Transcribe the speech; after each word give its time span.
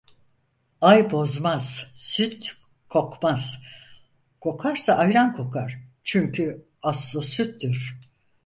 Ay 0.81 1.11
bozmaz, 1.11 1.91
süt 1.95 2.57
kokmaz. 2.89 3.61
Kokarsa 4.39 4.93
ayran 4.93 5.33
kokar, 5.33 5.87
çünkü 6.03 6.67
aslı 6.81 7.21
süttür. 7.21 7.99